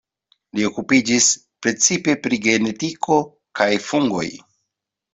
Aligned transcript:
Li 0.59 0.63
okupiĝis 0.69 1.27
precipe 1.67 2.17
pri 2.25 2.41
genetiko 2.49 3.23
kaj 3.61 3.71
fungoj. 3.93 4.29